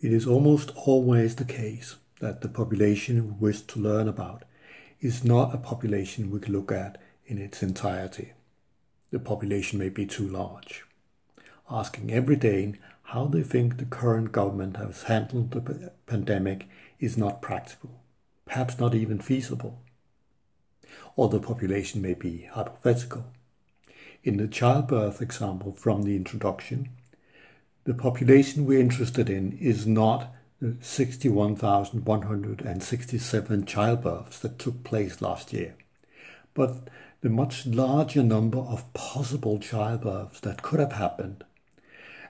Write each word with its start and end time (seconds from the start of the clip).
It 0.00 0.12
is 0.12 0.28
almost 0.28 0.70
always 0.76 1.34
the 1.34 1.44
case 1.44 1.96
that 2.20 2.40
the 2.40 2.48
population 2.48 3.26
we 3.26 3.48
wish 3.48 3.62
to 3.62 3.80
learn 3.80 4.06
about 4.06 4.44
is 5.00 5.24
not 5.24 5.52
a 5.52 5.58
population 5.58 6.30
we 6.30 6.38
can 6.38 6.52
look 6.52 6.70
at 6.70 6.98
in 7.26 7.38
its 7.38 7.64
entirety. 7.64 8.32
The 9.10 9.18
population 9.18 9.76
may 9.76 9.88
be 9.88 10.06
too 10.06 10.28
large. 10.28 10.84
Asking 11.68 12.12
every 12.12 12.36
Dane 12.36 12.78
how 13.02 13.26
they 13.26 13.42
think 13.42 13.76
the 13.76 13.86
current 13.86 14.30
government 14.30 14.76
has 14.76 15.04
handled 15.04 15.50
the 15.50 15.92
pandemic 16.06 16.68
is 17.00 17.16
not 17.18 17.42
practical, 17.42 18.00
perhaps 18.46 18.78
not 18.78 18.94
even 18.94 19.18
feasible. 19.18 19.80
Or 21.16 21.28
the 21.28 21.40
population 21.40 22.00
may 22.00 22.14
be 22.14 22.48
hypothetical. 22.52 23.24
In 24.22 24.36
the 24.36 24.46
childbirth 24.46 25.20
example 25.20 25.72
from 25.72 26.02
the 26.02 26.14
introduction, 26.14 26.90
the 27.88 27.94
population 27.94 28.66
we're 28.66 28.78
interested 28.78 29.30
in 29.30 29.56
is 29.62 29.86
not 29.86 30.34
the 30.60 30.76
61,167 30.82 33.64
childbirths 33.64 34.40
that 34.40 34.58
took 34.58 34.84
place 34.84 35.22
last 35.22 35.54
year, 35.54 35.74
but 36.52 36.86
the 37.22 37.30
much 37.30 37.64
larger 37.64 38.22
number 38.22 38.58
of 38.58 38.92
possible 38.92 39.58
childbirths 39.58 40.40
that 40.40 40.60
could 40.60 40.80
have 40.80 40.92
happened, 40.92 41.44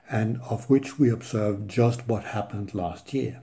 and 0.09 0.41
of 0.49 0.71
which 0.71 0.97
we 0.97 1.11
observed 1.11 1.69
just 1.69 2.07
what 2.07 2.23
happened 2.23 2.73
last 2.73 3.13
year. 3.13 3.43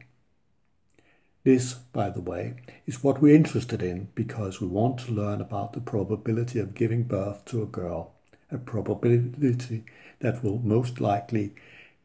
This, 1.43 1.73
by 1.73 2.09
the 2.09 2.21
way, 2.21 2.53
is 2.87 3.03
what 3.03 3.21
we're 3.21 3.35
interested 3.35 3.83
in 3.83 4.07
because 4.15 4.61
we 4.61 4.67
want 4.67 4.99
to 4.99 5.11
learn 5.11 5.41
about 5.41 5.73
the 5.73 5.81
probability 5.81 6.59
of 6.59 6.75
giving 6.75 7.03
birth 7.03 7.43
to 7.47 7.61
a 7.61 7.65
girl, 7.65 8.13
a 8.49 8.57
probability 8.57 9.83
that 10.19 10.41
will 10.41 10.59
most 10.59 11.01
likely 11.01 11.53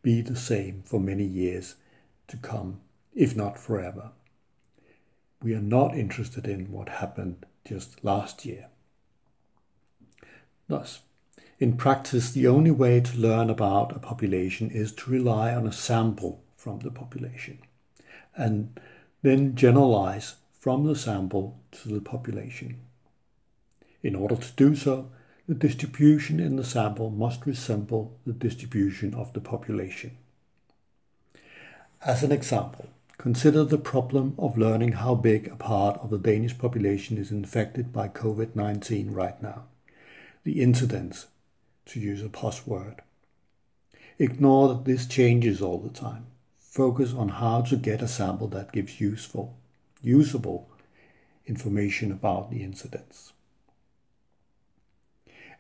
be 0.03 0.21
the 0.21 0.37
same 0.37 0.83
for 0.85 1.01
many 1.01 1.25
years 1.25 1.77
to 2.29 2.37
come, 2.37 2.81
if 3.15 3.37
not 3.37 3.59
forever. 3.59 4.11
We 5.43 5.55
are 5.55 5.63
not 5.63 5.97
interested 5.97 6.47
in 6.47 6.71
what 6.71 6.89
happened 6.89 7.47
just 7.67 8.05
last 8.05 8.45
year. 8.45 8.69
Thus, 10.69 11.01
in 11.59 11.77
practice, 11.77 12.31
the 12.31 12.47
only 12.47 12.71
way 12.71 13.01
to 13.01 13.19
learn 13.19 13.51
about 13.51 13.95
a 13.95 13.99
population 13.99 14.71
is 14.71 14.93
to 14.93 15.11
rely 15.11 15.55
on 15.55 15.67
a 15.67 15.73
sample 15.73 16.43
from 16.57 16.81
the 16.81 16.91
population 16.91 17.59
and 18.37 18.79
then 19.23 19.55
generalize 19.55 20.37
from 20.53 20.87
the 20.87 20.97
sample 20.97 21.61
to 21.73 21.89
the 21.89 22.01
population. 22.01 22.81
In 24.03 24.15
order 24.15 24.37
to 24.37 24.53
do 24.57 24.75
so, 24.75 25.11
the 25.51 25.57
distribution 25.57 26.39
in 26.39 26.55
the 26.55 26.63
sample 26.63 27.11
must 27.11 27.45
resemble 27.45 28.17
the 28.25 28.33
distribution 28.33 29.13
of 29.15 29.33
the 29.33 29.41
population. 29.41 30.17
As 32.07 32.23
an 32.23 32.31
example, 32.31 32.87
consider 33.19 33.65
the 33.65 33.77
problem 33.77 34.37
of 34.39 34.57
learning 34.57 34.93
how 34.93 35.17
big 35.17 35.49
a 35.49 35.57
part 35.57 35.99
of 35.99 36.11
the 36.11 36.19
Danish 36.19 36.57
population 36.57 37.19
is 37.19 37.33
infected 37.33 37.93
by 37.93 38.07
COVID 38.07 38.55
19 38.55 39.11
right 39.11 39.43
now. 39.43 39.65
The 40.45 40.63
incidence, 40.63 41.27
to 41.87 41.99
use 41.99 42.23
a 42.23 42.29
password. 42.29 43.03
Ignore 44.21 44.69
that 44.69 44.85
this 44.85 45.05
changes 45.05 45.61
all 45.61 45.79
the 45.79 45.89
time. 45.89 46.27
Focus 46.61 47.13
on 47.13 47.29
how 47.29 47.63
to 47.63 47.77
get 47.77 48.03
a 48.03 48.07
sample 48.07 48.47
that 48.47 48.71
gives 48.71 49.01
useful, 49.01 49.59
usable 50.01 50.69
information 51.45 52.13
about 52.13 52.53
the 52.53 52.63
incidence. 52.63 53.33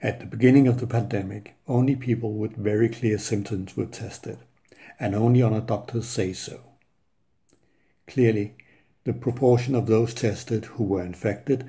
At 0.03 0.19
the 0.19 0.25
beginning 0.27 0.67
of 0.67 0.81
the 0.81 0.87
pandemic, 0.87 1.57
only 1.69 1.95
people 1.95 2.33
with 2.33 2.57
very 2.57 2.89
clear 2.89 3.19
symptoms 3.19 3.77
were 3.77 3.85
tested, 3.85 4.39
and 4.99 5.15
only 5.15 5.43
on 5.43 5.53
a 5.53 5.61
doctor's 5.61 6.09
say 6.09 6.33
so. 6.33 6.61
Clearly, 8.07 8.55
the 9.05 9.13
proportion 9.13 9.75
of 9.75 9.87
those 9.87 10.15
tested 10.15 10.65
who 10.65 10.85
were 10.85 11.05
infected 11.05 11.69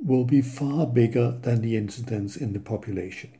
will 0.00 0.24
be 0.24 0.42
far 0.42 0.86
bigger 0.86 1.32
than 1.42 1.60
the 1.60 1.76
incidence 1.76 2.36
in 2.36 2.52
the 2.52 2.60
population. 2.60 3.32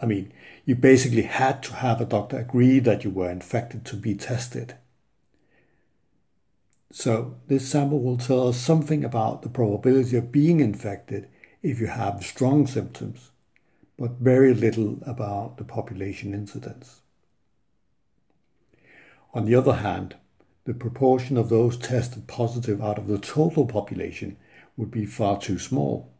I 0.00 0.06
mean, 0.06 0.32
you 0.64 0.76
basically 0.76 1.22
had 1.22 1.62
to 1.64 1.74
have 1.74 2.00
a 2.00 2.06
doctor 2.06 2.38
agree 2.38 2.78
that 2.78 3.04
you 3.04 3.10
were 3.10 3.30
infected 3.30 3.84
to 3.86 3.96
be 3.96 4.14
tested. 4.14 4.76
So, 6.90 7.36
this 7.48 7.68
sample 7.68 8.00
will 8.00 8.16
tell 8.16 8.48
us 8.48 8.56
something 8.56 9.04
about 9.04 9.42
the 9.42 9.50
probability 9.50 10.16
of 10.16 10.32
being 10.32 10.60
infected 10.60 11.28
if 11.62 11.80
you 11.80 11.88
have 11.88 12.24
strong 12.24 12.66
symptoms 12.66 13.30
but 13.98 14.12
very 14.12 14.52
little 14.54 14.98
about 15.06 15.56
the 15.56 15.64
population 15.64 16.34
incidence. 16.34 17.00
On 19.32 19.44
the 19.44 19.54
other 19.54 19.74
hand, 19.74 20.16
the 20.64 20.74
proportion 20.74 21.36
of 21.36 21.48
those 21.48 21.76
tested 21.76 22.26
positive 22.26 22.82
out 22.82 22.98
of 22.98 23.06
the 23.06 23.18
total 23.18 23.66
population 23.66 24.36
would 24.76 24.90
be 24.90 25.04
far 25.04 25.38
too 25.38 25.58
small. 25.58 26.10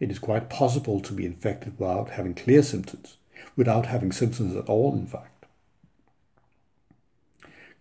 It 0.00 0.10
is 0.10 0.18
quite 0.18 0.50
possible 0.50 1.00
to 1.00 1.12
be 1.12 1.26
infected 1.26 1.78
without 1.78 2.10
having 2.10 2.34
clear 2.34 2.62
symptoms, 2.62 3.16
without 3.56 3.86
having 3.86 4.12
symptoms 4.12 4.56
at 4.56 4.68
all, 4.68 4.94
in 4.94 5.06
fact. 5.06 5.46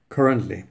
Currently, 0.09 0.65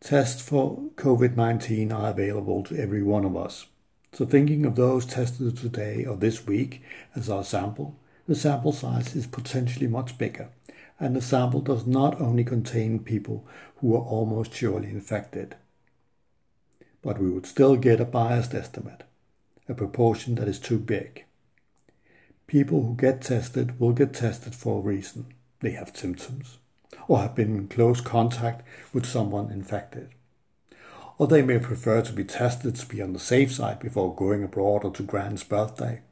tests 0.00 0.42
for 0.42 0.90
COVID 0.96 1.36
19 1.36 1.90
are 1.90 2.10
available 2.10 2.62
to 2.64 2.76
every 2.76 3.02
one 3.02 3.24
of 3.24 3.36
us 3.36 3.66
so 4.14 4.24
thinking 4.24 4.64
of 4.64 4.76
those 4.76 5.04
tested 5.04 5.56
today 5.56 6.04
or 6.04 6.16
this 6.16 6.46
week 6.46 6.82
as 7.16 7.28
our 7.28 7.42
sample, 7.42 7.98
the 8.28 8.36
sample 8.36 8.72
size 8.72 9.16
is 9.16 9.26
potentially 9.26 9.88
much 9.88 10.16
bigger, 10.18 10.50
and 11.00 11.16
the 11.16 11.20
sample 11.20 11.60
does 11.60 11.84
not 11.84 12.20
only 12.20 12.44
contain 12.44 13.00
people 13.00 13.44
who 13.78 13.92
are 13.96 14.04
almost 14.04 14.54
surely 14.54 14.88
infected. 14.88 15.56
But 17.02 17.18
we 17.18 17.28
would 17.28 17.44
still 17.44 17.74
get 17.76 18.00
a 18.00 18.04
biased 18.04 18.54
estimate, 18.54 19.02
a 19.68 19.74
proportion 19.74 20.36
that 20.36 20.46
is 20.46 20.60
too 20.60 20.78
big. 20.78 21.24
People 22.46 22.84
who 22.84 22.94
get 22.94 23.20
tested 23.20 23.80
will 23.80 23.92
get 23.92 24.14
tested 24.14 24.54
for 24.54 24.78
a 24.78 24.82
reason. 24.82 25.26
They 25.58 25.72
have 25.72 25.96
symptoms 25.96 26.58
or 27.08 27.18
have 27.18 27.34
been 27.34 27.56
in 27.56 27.66
close 27.66 28.00
contact 28.00 28.64
with 28.92 29.06
someone 29.06 29.50
infected 29.50 30.13
or 31.18 31.26
they 31.26 31.42
may 31.42 31.58
prefer 31.58 32.02
to 32.02 32.12
be 32.12 32.24
tested 32.24 32.74
to 32.74 32.86
be 32.86 33.00
on 33.00 33.12
the 33.12 33.18
safe 33.18 33.52
side 33.52 33.78
before 33.78 34.14
going 34.14 34.42
abroad 34.42 34.84
or 34.84 34.90
to 34.92 35.02
Grand's 35.02 35.44
birthday. 35.44 36.02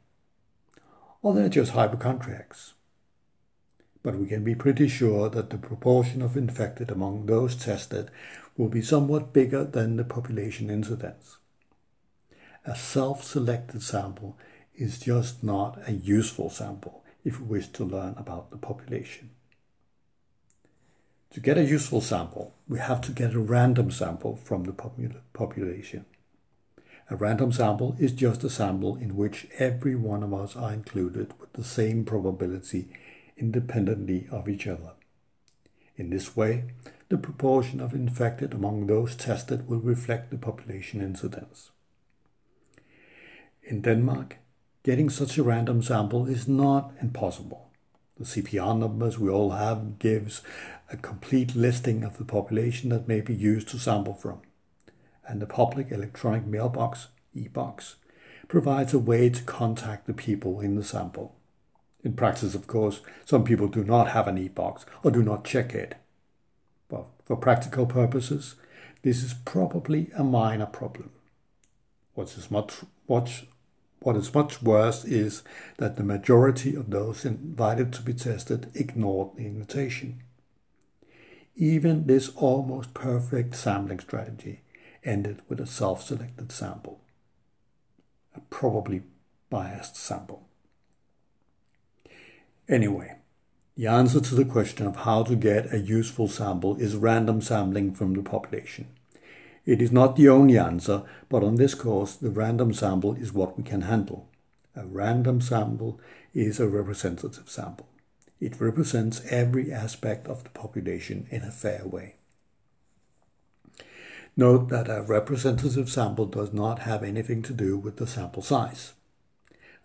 Or 1.21 1.33
they're 1.33 1.49
just 1.49 1.71
hypochondriacs. 1.71 2.73
But 4.01 4.15
we 4.15 4.27
can 4.27 4.43
be 4.43 4.55
pretty 4.55 4.87
sure 4.87 5.29
that 5.29 5.49
the 5.49 5.57
proportion 5.57 6.21
of 6.21 6.35
infected 6.35 6.91
among 6.91 7.25
those 7.25 7.55
tested 7.55 8.11
will 8.57 8.69
be 8.69 8.81
somewhat 8.81 9.33
bigger 9.33 9.63
than 9.63 9.95
the 9.95 10.03
population 10.03 10.69
incidence. 10.69 11.37
A 12.65 12.75
self-selected 12.75 13.81
sample 13.81 14.37
is 14.75 14.99
just 14.99 15.43
not 15.43 15.79
a 15.87 15.91
useful 15.91 16.49
sample 16.49 17.03
if 17.23 17.39
we 17.39 17.45
wish 17.45 17.67
to 17.69 17.83
learn 17.83 18.15
about 18.17 18.51
the 18.51 18.57
population. 18.57 19.31
To 21.33 21.39
get 21.39 21.57
a 21.57 21.63
useful 21.63 21.99
sample, 21.99 22.53
we 22.67 22.77
have 22.77 23.01
to 23.01 23.11
get 23.11 23.33
a 23.33 23.39
random 23.39 23.89
sample 23.89 24.35
from 24.35 24.65
the 24.65 24.71
population. 25.33 26.05
A 27.09 27.15
random 27.15 27.51
sample 27.51 27.95
is 27.99 28.11
just 28.11 28.43
a 28.43 28.51
sample 28.51 28.95
in 28.97 29.15
which 29.15 29.47
every 29.57 29.95
one 29.95 30.21
of 30.21 30.31
us 30.31 30.55
are 30.55 30.71
included 30.71 31.33
with 31.39 31.51
the 31.53 31.63
same 31.63 32.05
probability 32.05 32.87
independently 33.35 34.27
of 34.31 34.47
each 34.47 34.67
other. 34.67 34.91
In 35.97 36.11
this 36.11 36.35
way, 36.35 36.65
the 37.09 37.17
proportion 37.17 37.79
of 37.79 37.93
infected 37.93 38.53
among 38.53 38.85
those 38.85 39.15
tested 39.15 39.67
will 39.67 39.79
reflect 39.79 40.29
the 40.29 40.37
population 40.37 41.01
incidence. 41.01 41.71
In 43.63 43.81
Denmark, 43.81 44.37
getting 44.83 45.09
such 45.09 45.39
a 45.39 45.43
random 45.43 45.81
sample 45.81 46.27
is 46.27 46.47
not 46.47 46.93
impossible. 47.01 47.71
The 48.23 48.41
CPR 48.41 48.79
numbers 48.79 49.19
we 49.19 49.29
all 49.29 49.49
have 49.49 49.99
gives 49.99 50.43
a 50.89 50.95
complete 50.95 51.55
listing 51.55 52.05
of 52.05 52.17
the 52.17 52.23
population 52.23 52.89
that 52.89 53.05
may 53.05 53.19
be 53.19 53.35
used 53.35 53.67
to 53.69 53.77
sample 53.77 54.13
from. 54.13 54.39
And 55.27 55.41
the 55.41 55.45
public 55.45 55.91
electronic 55.91 56.45
mailbox, 56.45 57.09
e-box, 57.33 57.97
provides 58.47 58.93
a 58.93 58.99
way 58.99 59.29
to 59.29 59.43
contact 59.43 60.07
the 60.07 60.13
people 60.13 60.61
in 60.61 60.75
the 60.75 60.85
sample. 60.85 61.35
In 62.01 62.13
practice, 62.13 62.55
of 62.55 62.65
course, 62.65 63.01
some 63.25 63.43
people 63.43 63.67
do 63.67 63.83
not 63.83 64.11
have 64.11 64.29
an 64.29 64.37
e-box 64.37 64.85
or 65.03 65.11
do 65.11 65.21
not 65.21 65.43
check 65.43 65.75
it. 65.75 65.95
But 66.87 67.07
for 67.25 67.35
practical 67.35 67.85
purposes, 67.85 68.55
this 69.01 69.21
is 69.21 69.33
probably 69.33 70.11
a 70.15 70.23
minor 70.23 70.67
problem. 70.67 71.09
What 72.13 72.37
is 72.37 72.49
much, 72.49 72.73
much, 73.09 73.47
what 74.03 74.15
is 74.15 74.33
much 74.33 74.61
worse 74.61 75.05
is 75.05 75.43
that 75.77 75.95
the 75.95 76.03
majority 76.03 76.75
of 76.75 76.89
those 76.89 77.25
invited 77.25 77.93
to 77.93 78.01
be 78.01 78.13
tested 78.13 78.69
ignored 78.75 79.35
the 79.35 79.45
invitation. 79.45 80.21
Even 81.55 82.07
this 82.07 82.29
almost 82.35 82.93
perfect 82.93 83.55
sampling 83.55 83.99
strategy 83.99 84.61
ended 85.03 85.41
with 85.47 85.59
a 85.59 85.67
self-selected 85.67 86.51
sample, 86.51 86.99
a 88.35 88.41
probably 88.41 89.03
biased 89.49 89.95
sample. 89.95 90.47
Anyway, 92.67 93.15
The 93.75 93.87
answer 93.87 94.21
to 94.21 94.35
the 94.35 94.45
question 94.45 94.85
of 94.85 94.97
how 94.97 95.23
to 95.23 95.35
get 95.35 95.73
a 95.73 95.79
useful 95.79 96.27
sample 96.27 96.75
is 96.75 96.95
random 96.95 97.41
sampling 97.41 97.95
from 97.95 98.13
the 98.13 98.21
population. 98.21 98.87
It 99.65 99.81
is 99.81 99.91
not 99.91 100.15
the 100.15 100.27
only 100.27 100.57
answer, 100.57 101.03
but 101.29 101.43
on 101.43 101.55
this 101.55 101.73
course, 101.73 102.15
the 102.15 102.29
random 102.29 102.73
sample 102.73 103.13
is 103.15 103.31
what 103.31 103.57
we 103.57 103.63
can 103.63 103.81
handle. 103.81 104.29
A 104.75 104.85
random 104.85 105.39
sample 105.39 105.99
is 106.33 106.59
a 106.59 106.67
representative 106.67 107.49
sample. 107.49 107.87
It 108.41 108.59
represents 108.59 109.21
every 109.29 109.71
aspect 109.71 110.27
of 110.27 110.43
the 110.43 110.49
population 110.49 111.27
in 111.29 111.43
a 111.43 111.51
fair 111.51 111.85
way. 111.85 112.15
Note 114.35 114.69
that 114.69 114.89
a 114.89 115.03
representative 115.03 115.89
sample 115.89 116.25
does 116.25 116.51
not 116.51 116.79
have 116.79 117.03
anything 117.03 117.41
to 117.43 117.53
do 117.53 117.77
with 117.77 117.97
the 117.97 118.07
sample 118.07 118.41
size. 118.41 118.93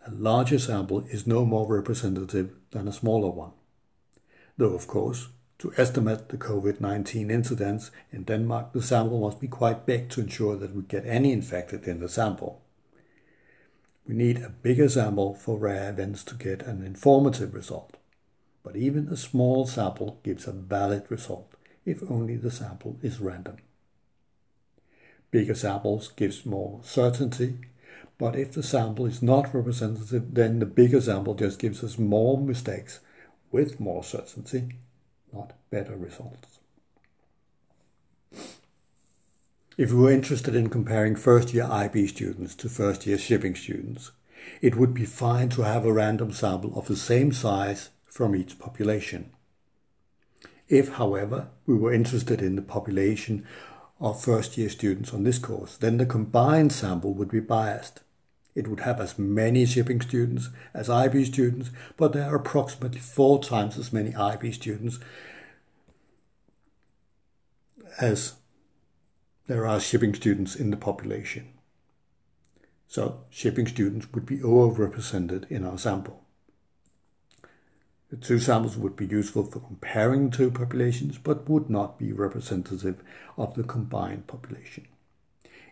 A 0.06 0.10
larger 0.10 0.58
sample 0.58 1.04
is 1.10 1.26
no 1.26 1.44
more 1.44 1.66
representative 1.66 2.52
than 2.70 2.88
a 2.88 2.92
smaller 2.92 3.30
one. 3.30 3.52
Though, 4.56 4.74
of 4.74 4.86
course, 4.86 5.28
to 5.58 5.72
estimate 5.76 6.28
the 6.28 6.36
COVID 6.36 6.80
19 6.80 7.30
incidence 7.30 7.90
in 8.12 8.22
Denmark, 8.22 8.72
the 8.72 8.82
sample 8.82 9.20
must 9.20 9.40
be 9.40 9.48
quite 9.48 9.86
big 9.86 10.08
to 10.10 10.20
ensure 10.20 10.56
that 10.56 10.74
we 10.74 10.82
get 10.82 11.04
any 11.04 11.32
infected 11.32 11.88
in 11.88 11.98
the 11.98 12.08
sample. 12.08 12.62
We 14.06 14.14
need 14.14 14.38
a 14.38 14.50
bigger 14.50 14.88
sample 14.88 15.34
for 15.34 15.58
rare 15.58 15.90
events 15.90 16.22
to 16.24 16.34
get 16.36 16.62
an 16.62 16.84
informative 16.84 17.54
result. 17.54 17.96
But 18.62 18.76
even 18.76 19.08
a 19.08 19.16
small 19.16 19.66
sample 19.66 20.20
gives 20.22 20.46
a 20.46 20.52
valid 20.52 21.10
result 21.10 21.52
if 21.84 22.02
only 22.08 22.36
the 22.36 22.50
sample 22.50 22.98
is 23.02 23.20
random. 23.20 23.56
Bigger 25.30 25.54
samples 25.54 26.08
gives 26.08 26.46
more 26.46 26.80
certainty, 26.82 27.58
but 28.16 28.36
if 28.36 28.52
the 28.52 28.62
sample 28.62 29.06
is 29.06 29.22
not 29.22 29.54
representative, 29.54 30.34
then 30.34 30.58
the 30.58 30.66
bigger 30.66 31.00
sample 31.00 31.34
just 31.34 31.58
gives 31.58 31.82
us 31.82 31.98
more 31.98 32.38
mistakes 32.38 33.00
with 33.50 33.80
more 33.80 34.04
certainty 34.04 34.74
not 35.32 35.52
better 35.70 35.96
results. 35.96 36.58
If 39.76 39.92
we 39.92 40.02
were 40.02 40.10
interested 40.10 40.56
in 40.56 40.70
comparing 40.70 41.14
first 41.14 41.54
year 41.54 41.68
IB 41.70 42.08
students 42.08 42.54
to 42.56 42.68
first 42.68 43.06
year 43.06 43.16
shipping 43.16 43.54
students, 43.54 44.10
it 44.60 44.74
would 44.74 44.92
be 44.92 45.04
fine 45.04 45.50
to 45.50 45.62
have 45.62 45.84
a 45.84 45.92
random 45.92 46.32
sample 46.32 46.76
of 46.76 46.88
the 46.88 46.96
same 46.96 47.32
size 47.32 47.90
from 48.06 48.34
each 48.34 48.58
population. 48.58 49.30
If, 50.68 50.94
however, 50.94 51.48
we 51.64 51.76
were 51.76 51.92
interested 51.92 52.42
in 52.42 52.56
the 52.56 52.62
population 52.62 53.46
of 54.00 54.22
first 54.22 54.58
year 54.58 54.68
students 54.68 55.14
on 55.14 55.24
this 55.24 55.38
course, 55.38 55.76
then 55.76 55.96
the 55.96 56.06
combined 56.06 56.72
sample 56.72 57.14
would 57.14 57.30
be 57.30 57.40
biased. 57.40 58.00
It 58.58 58.66
would 58.66 58.80
have 58.80 59.00
as 59.00 59.20
many 59.20 59.64
shipping 59.66 60.00
students 60.00 60.48
as 60.74 60.90
IB 60.90 61.26
students, 61.26 61.70
but 61.96 62.12
there 62.12 62.28
are 62.28 62.34
approximately 62.34 62.98
four 62.98 63.40
times 63.40 63.78
as 63.78 63.92
many 63.92 64.12
IB 64.16 64.50
students 64.50 64.98
as 68.00 68.32
there 69.46 69.64
are 69.64 69.78
shipping 69.78 70.12
students 70.12 70.56
in 70.56 70.70
the 70.70 70.76
population. 70.76 71.52
So 72.88 73.20
shipping 73.30 73.68
students 73.68 74.12
would 74.12 74.26
be 74.26 74.38
overrepresented 74.38 75.48
in 75.48 75.64
our 75.64 75.78
sample. 75.78 76.24
The 78.10 78.16
two 78.16 78.40
samples 78.40 78.76
would 78.76 78.96
be 78.96 79.06
useful 79.06 79.44
for 79.44 79.60
comparing 79.60 80.30
the 80.30 80.36
two 80.36 80.50
populations, 80.50 81.16
but 81.16 81.48
would 81.48 81.70
not 81.70 81.96
be 81.96 82.12
representative 82.12 83.04
of 83.36 83.54
the 83.54 83.62
combined 83.62 84.26
population. 84.26 84.88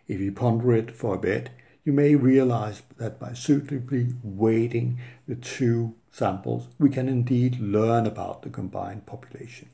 If 0.07 0.21
you 0.21 0.31
ponder 0.31 0.73
it 0.73 0.95
for 0.95 1.15
a 1.15 1.19
bit, 1.19 1.49
you 1.87 1.93
may 1.93 2.15
realize 2.15 2.81
that 2.97 3.17
by 3.17 3.31
suitably 3.31 4.13
weighting 4.21 4.99
the 5.25 5.35
two 5.35 5.95
samples, 6.11 6.67
we 6.77 6.89
can 6.89 7.07
indeed 7.07 7.61
learn 7.61 8.05
about 8.05 8.41
the 8.41 8.49
combined 8.49 9.05
population. 9.05 9.69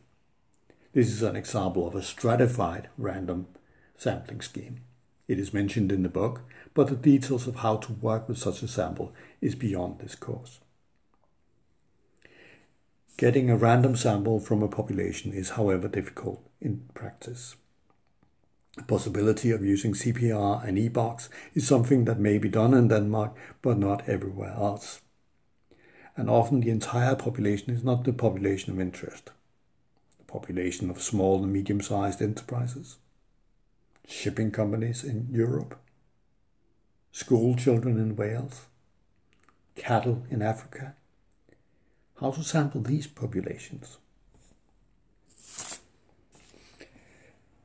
This 0.93 1.07
is 1.07 1.23
an 1.23 1.35
example 1.35 1.87
of 1.87 1.95
a 1.95 2.03
stratified 2.03 2.87
random 2.99 3.47
sampling 3.97 4.41
scheme. 4.41 4.81
It 5.27 5.39
is 5.39 5.55
mentioned 5.55 5.91
in 5.91 6.03
the 6.03 6.07
book, 6.07 6.41
but 6.75 6.85
the 6.85 6.95
details 6.95 7.47
of 7.47 7.55
how 7.55 7.77
to 7.77 7.93
work 7.93 8.29
with 8.29 8.37
such 8.37 8.61
a 8.61 8.67
sample 8.67 9.11
is 9.41 9.55
beyond 9.55 9.97
this 9.97 10.13
course. 10.13 10.59
Getting 13.17 13.49
a 13.49 13.57
random 13.57 13.95
sample 13.95 14.39
from 14.39 14.61
a 14.61 14.67
population 14.67 15.33
is, 15.33 15.51
however, 15.51 15.87
difficult 15.87 16.47
in 16.61 16.87
practice. 16.93 17.55
The 18.75 18.83
possibility 18.83 19.51
of 19.51 19.63
using 19.63 19.93
CPR 19.93 20.67
and 20.67 20.77
eBox 20.77 21.29
is 21.53 21.67
something 21.67 22.05
that 22.05 22.19
may 22.19 22.39
be 22.39 22.49
done 22.49 22.73
in 22.73 22.87
Denmark, 22.87 23.35
but 23.61 23.77
not 23.77 24.07
everywhere 24.09 24.53
else. 24.53 25.01
And 26.17 26.29
often 26.29 26.61
the 26.61 26.71
entire 26.71 27.15
population 27.15 27.71
is 27.71 27.83
not 27.83 28.03
the 28.03 28.13
population 28.13 28.73
of 28.73 28.79
interest. 28.79 29.29
The 30.17 30.25
population 30.25 30.89
of 30.89 31.01
small 31.01 31.43
and 31.43 31.53
medium 31.53 31.81
sized 31.81 32.21
enterprises, 32.21 32.97
shipping 34.07 34.49
companies 34.49 35.03
in 35.03 35.27
Europe, 35.31 35.79
school 37.11 37.55
children 37.55 37.99
in 37.99 38.15
Wales, 38.15 38.65
cattle 39.75 40.23
in 40.31 40.41
Africa. 40.41 40.95
How 42.19 42.31
to 42.31 42.43
sample 42.43 42.81
these 42.81 43.05
populations? 43.05 43.97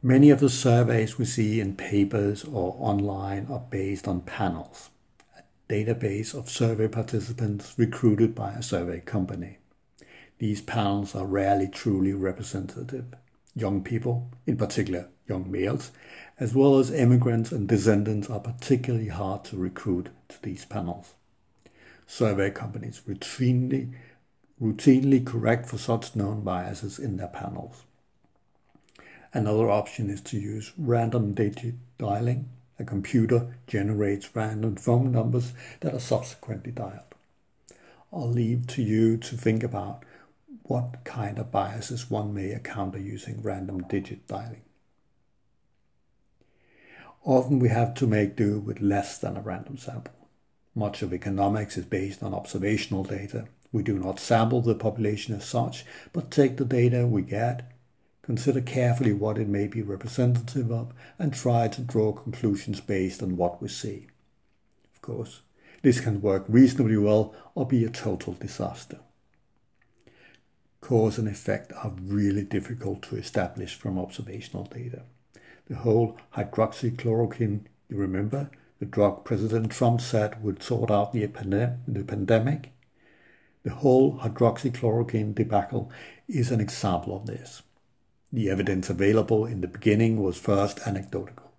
Many 0.02 0.30
of 0.30 0.38
the 0.38 0.48
surveys 0.48 1.18
we 1.18 1.24
see 1.24 1.58
in 1.58 1.74
papers 1.74 2.44
or 2.44 2.76
online 2.78 3.48
are 3.50 3.64
based 3.68 4.06
on 4.06 4.20
panels, 4.20 4.90
a 5.36 5.42
database 5.68 6.34
of 6.34 6.48
survey 6.48 6.86
participants 6.86 7.74
recruited 7.76 8.32
by 8.32 8.52
a 8.52 8.62
survey 8.62 9.00
company. 9.00 9.58
These 10.38 10.60
panels 10.62 11.16
are 11.16 11.26
rarely 11.26 11.66
truly 11.66 12.12
representative. 12.12 13.06
Young 13.56 13.82
people, 13.82 14.30
in 14.46 14.56
particular 14.56 15.08
young 15.28 15.50
males, 15.50 15.90
as 16.38 16.54
well 16.54 16.78
as 16.78 16.92
immigrants 16.92 17.50
and 17.50 17.66
descendants, 17.66 18.30
are 18.30 18.38
particularly 18.38 19.08
hard 19.08 19.42
to 19.46 19.56
recruit 19.56 20.10
to 20.28 20.40
these 20.42 20.64
panels. 20.64 21.14
Survey 22.06 22.52
companies 22.52 23.02
routinely, 23.08 23.92
routinely 24.62 25.26
correct 25.26 25.66
for 25.66 25.76
such 25.76 26.14
known 26.14 26.42
biases 26.42 27.00
in 27.00 27.16
their 27.16 27.26
panels. 27.26 27.82
Another 29.32 29.70
option 29.70 30.08
is 30.08 30.20
to 30.22 30.38
use 30.38 30.72
random 30.78 31.34
digit 31.34 31.74
dialing. 31.98 32.48
A 32.78 32.84
computer 32.84 33.54
generates 33.66 34.34
random 34.34 34.76
phone 34.76 35.12
numbers 35.12 35.52
that 35.80 35.92
are 35.92 36.00
subsequently 36.00 36.72
dialed. 36.72 37.14
I'll 38.12 38.30
leave 38.30 38.66
to 38.68 38.82
you 38.82 39.18
to 39.18 39.36
think 39.36 39.62
about 39.62 40.04
what 40.62 41.04
kind 41.04 41.38
of 41.38 41.50
biases 41.50 42.10
one 42.10 42.32
may 42.32 42.52
encounter 42.52 42.98
using 42.98 43.42
random 43.42 43.82
digit 43.82 44.26
dialing. 44.26 44.62
Often 47.24 47.58
we 47.58 47.68
have 47.68 47.94
to 47.94 48.06
make 48.06 48.36
do 48.36 48.58
with 48.58 48.80
less 48.80 49.18
than 49.18 49.36
a 49.36 49.40
random 49.40 49.76
sample. 49.76 50.14
Much 50.74 51.02
of 51.02 51.12
economics 51.12 51.76
is 51.76 51.84
based 51.84 52.22
on 52.22 52.32
observational 52.32 53.04
data. 53.04 53.46
We 53.72 53.82
do 53.82 53.98
not 53.98 54.20
sample 54.20 54.62
the 54.62 54.74
population 54.74 55.34
as 55.34 55.44
such, 55.44 55.84
but 56.12 56.30
take 56.30 56.56
the 56.56 56.64
data 56.64 57.06
we 57.06 57.22
get 57.22 57.70
Consider 58.28 58.60
carefully 58.60 59.14
what 59.14 59.38
it 59.38 59.48
may 59.48 59.66
be 59.66 59.80
representative 59.80 60.70
of 60.70 60.92
and 61.18 61.32
try 61.32 61.66
to 61.66 61.80
draw 61.80 62.12
conclusions 62.12 62.78
based 62.78 63.22
on 63.22 63.38
what 63.38 63.62
we 63.62 63.68
see. 63.68 64.08
Of 64.92 65.00
course, 65.00 65.40
this 65.80 66.00
can 66.00 66.20
work 66.20 66.44
reasonably 66.46 66.98
well 66.98 67.34
or 67.54 67.66
be 67.66 67.86
a 67.86 67.88
total 67.88 68.34
disaster. 68.34 68.98
Cause 70.82 71.16
and 71.16 71.26
effect 71.26 71.72
are 71.82 71.94
really 72.02 72.42
difficult 72.42 73.00
to 73.04 73.16
establish 73.16 73.74
from 73.74 73.98
observational 73.98 74.64
data. 74.64 75.04
The 75.66 75.76
whole 75.76 76.18
hydroxychloroquine, 76.36 77.60
you 77.88 77.96
remember, 77.96 78.50
the 78.78 78.84
drug 78.84 79.24
President 79.24 79.72
Trump 79.72 80.02
said 80.02 80.44
would 80.44 80.62
sort 80.62 80.90
out 80.90 81.14
the, 81.14 81.24
the 81.24 82.04
pandemic? 82.06 82.72
The 83.62 83.70
whole 83.70 84.18
hydroxychloroquine 84.18 85.34
debacle 85.34 85.90
is 86.28 86.50
an 86.50 86.60
example 86.60 87.16
of 87.16 87.24
this. 87.24 87.62
The 88.32 88.50
evidence 88.50 88.90
available 88.90 89.46
in 89.46 89.62
the 89.62 89.68
beginning 89.68 90.22
was 90.22 90.36
first 90.36 90.86
anecdotal. 90.86 91.50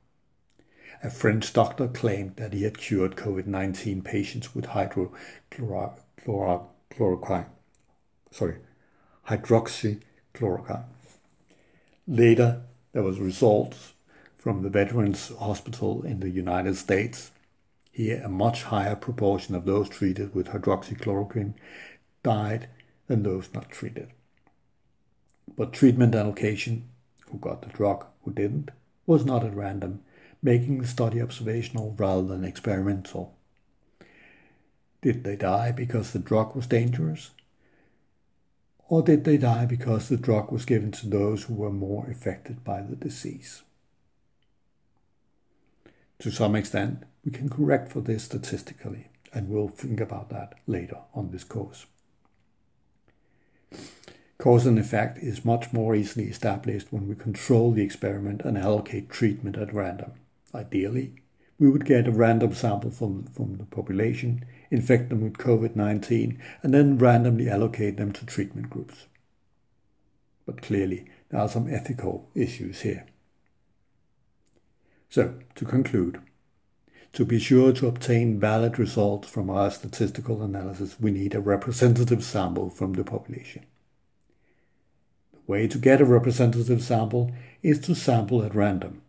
A 1.01 1.09
French 1.09 1.51
doctor 1.51 1.87
claimed 1.87 2.35
that 2.35 2.53
he 2.53 2.61
had 2.63 2.77
cured 2.77 3.15
COVID 3.15 3.47
19 3.47 4.03
patients 4.03 4.53
with 4.53 4.67
hydroxychloroquine. 4.67 7.47
Sorry, 8.31 8.57
hydroxychloroquine. 9.27 10.83
Later, 12.07 12.61
there 12.91 13.03
was 13.03 13.19
results 13.19 13.93
from 14.37 14.61
the 14.61 14.69
Veterans 14.69 15.31
Hospital 15.39 16.03
in 16.03 16.19
the 16.19 16.29
United 16.29 16.75
States. 16.75 17.31
Here, 17.91 18.21
a 18.23 18.29
much 18.29 18.63
higher 18.63 18.95
proportion 18.95 19.55
of 19.55 19.65
those 19.65 19.89
treated 19.89 20.35
with 20.35 20.49
hydroxychloroquine 20.49 21.55
died 22.21 22.69
than 23.07 23.23
those 23.23 23.51
not 23.53 23.69
treated. 23.69 24.11
But 25.55 25.73
treatment 25.73 26.15
allocation, 26.15 26.89
who 27.29 27.37
got 27.37 27.61
the 27.61 27.69
drug, 27.69 28.05
who 28.23 28.31
didn't, 28.31 28.71
was 29.05 29.25
not 29.25 29.43
at 29.43 29.55
random, 29.55 30.01
making 30.41 30.79
the 30.79 30.87
study 30.87 31.21
observational 31.21 31.95
rather 31.97 32.27
than 32.27 32.43
experimental. 32.43 33.35
Did 35.01 35.23
they 35.23 35.35
die 35.35 35.71
because 35.71 36.11
the 36.11 36.19
drug 36.19 36.55
was 36.55 36.67
dangerous? 36.67 37.31
Or 38.87 39.01
did 39.01 39.23
they 39.23 39.37
die 39.37 39.65
because 39.65 40.09
the 40.09 40.17
drug 40.17 40.51
was 40.51 40.65
given 40.65 40.91
to 40.93 41.07
those 41.07 41.43
who 41.43 41.53
were 41.53 41.71
more 41.71 42.09
affected 42.09 42.63
by 42.63 42.81
the 42.81 42.95
disease? 42.95 43.61
To 46.19 46.31
some 46.31 46.55
extent, 46.55 47.03
we 47.23 47.31
can 47.31 47.49
correct 47.49 47.91
for 47.91 48.01
this 48.01 48.23
statistically, 48.23 49.07
and 49.33 49.47
we'll 49.47 49.69
think 49.69 50.01
about 50.01 50.29
that 50.29 50.55
later 50.67 50.97
on 51.13 51.31
this 51.31 51.43
course. 51.43 51.85
Cause 54.39 54.65
and 54.65 54.79
effect 54.79 55.17
is 55.17 55.43
much 55.43 55.73
more 55.73 55.93
easily 55.93 56.29
established 56.29 56.93
when 56.93 57.09
we 57.09 57.15
control 57.15 57.73
the 57.73 57.83
experiment 57.83 58.41
and 58.45 58.57
allocate 58.57 59.09
treatment 59.09 59.57
at 59.57 59.73
random. 59.73 60.13
Ideally, 60.55 61.15
we 61.59 61.69
would 61.69 61.83
get 61.83 62.07
a 62.07 62.11
random 62.11 62.53
sample 62.53 62.89
from, 62.89 63.25
from 63.25 63.57
the 63.57 63.65
population, 63.65 64.45
infect 64.71 65.09
them 65.09 65.19
with 65.19 65.33
COVID 65.33 65.75
19, 65.75 66.41
and 66.63 66.73
then 66.73 66.97
randomly 66.97 67.49
allocate 67.49 67.97
them 67.97 68.13
to 68.13 68.25
treatment 68.25 68.69
groups. 68.69 69.07
But 70.45 70.61
clearly, 70.61 71.05
there 71.27 71.41
are 71.41 71.49
some 71.49 71.67
ethical 71.67 72.29
issues 72.33 72.79
here. 72.79 73.07
So, 75.09 75.37
to 75.55 75.65
conclude, 75.65 76.21
to 77.11 77.25
be 77.25 77.39
sure 77.39 77.73
to 77.73 77.87
obtain 77.87 78.39
valid 78.39 78.79
results 78.79 79.27
from 79.27 79.49
our 79.49 79.69
statistical 79.69 80.41
analysis, 80.41 80.95
we 80.97 81.11
need 81.11 81.35
a 81.35 81.41
representative 81.41 82.23
sample 82.23 82.69
from 82.69 82.93
the 82.93 83.03
population. 83.03 83.65
Way 85.49 85.67
to 85.67 85.77
get 85.77 86.01
a 86.01 86.05
representative 86.05 86.81
sample 86.83 87.31
is 87.61 87.79
to 87.81 87.95
sample 87.95 88.43
at 88.43 88.55
random 88.55 89.01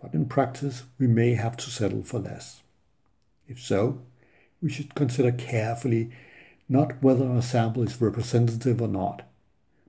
but 0.00 0.14
in 0.14 0.26
practice 0.26 0.84
we 0.98 1.06
may 1.06 1.34
have 1.34 1.56
to 1.56 1.70
settle 1.70 2.02
for 2.02 2.20
less. 2.20 2.62
If 3.46 3.60
so, 3.60 4.00
we 4.62 4.70
should 4.70 4.94
consider 4.94 5.32
carefully 5.32 6.10
not 6.68 7.02
whether 7.02 7.30
a 7.30 7.42
sample 7.42 7.82
is 7.82 8.00
representative 8.00 8.80
or 8.80 8.88
not, 8.88 9.22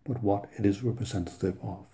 but 0.04 0.24
what 0.24 0.50
it 0.58 0.66
is 0.66 0.84
representative 0.84 1.58
of. 1.62 1.86